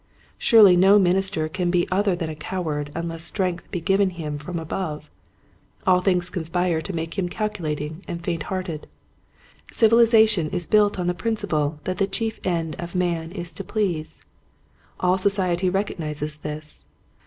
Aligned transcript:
Surely 0.39 0.75
no 0.75 0.97
minister 0.97 1.47
can 1.47 1.69
be 1.69 1.87
other 1.91 2.15
than 2.15 2.27
a 2.27 2.33
coward 2.35 2.91
unless 2.95 3.23
strength 3.23 3.69
be 3.69 3.79
given 3.79 4.09
him 4.09 4.39
from 4.39 4.57
above. 4.57 5.11
All 5.85 6.01
things 6.01 6.27
conspire 6.31 6.81
to 6.81 6.91
make 6.91 7.19
him 7.19 7.29
calculating 7.29 8.03
and 8.07 8.23
faint 8.23 8.41
hearted. 8.49 8.87
Civili 9.71 10.05
zation 10.07 10.51
is 10.51 10.65
built 10.65 10.97
on 10.97 11.05
the 11.05 11.13
principle 11.13 11.79
that 11.83 11.99
the 11.99 12.07
chief 12.07 12.39
end 12.43 12.75
of 12.79 12.95
man 12.95 13.31
is 13.31 13.53
to 13.53 13.63
please. 13.63 14.23
All 14.99 15.19
society 15.19 15.69
recognizes 15.69 16.37
this. 16.37 16.83